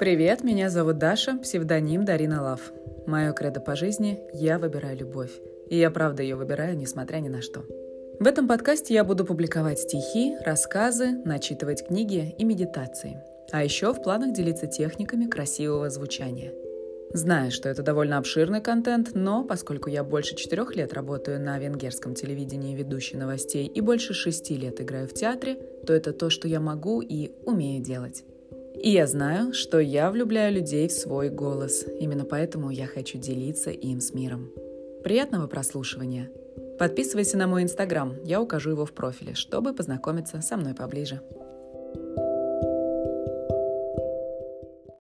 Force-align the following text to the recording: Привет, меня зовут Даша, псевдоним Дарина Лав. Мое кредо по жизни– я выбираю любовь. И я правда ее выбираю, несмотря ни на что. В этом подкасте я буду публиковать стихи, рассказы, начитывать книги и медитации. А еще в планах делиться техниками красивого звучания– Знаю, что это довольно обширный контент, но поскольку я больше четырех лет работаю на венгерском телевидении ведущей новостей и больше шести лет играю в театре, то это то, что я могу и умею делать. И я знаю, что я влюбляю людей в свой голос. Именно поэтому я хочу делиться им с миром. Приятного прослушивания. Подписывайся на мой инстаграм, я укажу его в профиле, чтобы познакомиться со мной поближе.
Привет, 0.00 0.42
меня 0.42 0.70
зовут 0.70 0.96
Даша, 0.96 1.36
псевдоним 1.36 2.06
Дарина 2.06 2.42
Лав. 2.42 2.72
Мое 3.06 3.34
кредо 3.34 3.60
по 3.60 3.76
жизни– 3.76 4.18
я 4.32 4.58
выбираю 4.58 4.96
любовь. 4.96 5.30
И 5.68 5.76
я 5.76 5.90
правда 5.90 6.22
ее 6.22 6.36
выбираю, 6.36 6.74
несмотря 6.74 7.18
ни 7.18 7.28
на 7.28 7.42
что. 7.42 7.66
В 8.18 8.26
этом 8.26 8.48
подкасте 8.48 8.94
я 8.94 9.04
буду 9.04 9.26
публиковать 9.26 9.78
стихи, 9.78 10.36
рассказы, 10.42 11.10
начитывать 11.26 11.86
книги 11.86 12.34
и 12.38 12.44
медитации. 12.44 13.20
А 13.52 13.62
еще 13.62 13.92
в 13.92 14.02
планах 14.02 14.32
делиться 14.32 14.66
техниками 14.66 15.26
красивого 15.26 15.90
звучания– 15.90 16.54
Знаю, 17.12 17.50
что 17.50 17.68
это 17.68 17.82
довольно 17.82 18.18
обширный 18.18 18.60
контент, 18.60 19.10
но 19.14 19.42
поскольку 19.42 19.90
я 19.90 20.04
больше 20.04 20.36
четырех 20.36 20.76
лет 20.76 20.92
работаю 20.92 21.40
на 21.40 21.58
венгерском 21.58 22.14
телевидении 22.14 22.76
ведущей 22.76 23.16
новостей 23.16 23.66
и 23.66 23.80
больше 23.80 24.14
шести 24.14 24.56
лет 24.56 24.80
играю 24.80 25.08
в 25.08 25.12
театре, 25.12 25.56
то 25.84 25.92
это 25.92 26.12
то, 26.12 26.30
что 26.30 26.46
я 26.46 26.60
могу 26.60 27.02
и 27.02 27.32
умею 27.44 27.82
делать. 27.82 28.24
И 28.82 28.90
я 28.90 29.06
знаю, 29.06 29.52
что 29.52 29.78
я 29.78 30.10
влюбляю 30.10 30.54
людей 30.54 30.88
в 30.88 30.92
свой 30.92 31.28
голос. 31.28 31.84
Именно 32.00 32.24
поэтому 32.24 32.70
я 32.70 32.86
хочу 32.86 33.18
делиться 33.18 33.70
им 33.70 34.00
с 34.00 34.14
миром. 34.14 34.50
Приятного 35.04 35.46
прослушивания. 35.48 36.30
Подписывайся 36.78 37.36
на 37.36 37.46
мой 37.46 37.62
инстаграм, 37.62 38.14
я 38.24 38.40
укажу 38.40 38.70
его 38.70 38.86
в 38.86 38.92
профиле, 38.92 39.34
чтобы 39.34 39.74
познакомиться 39.74 40.40
со 40.40 40.56
мной 40.56 40.72
поближе. 40.74 41.20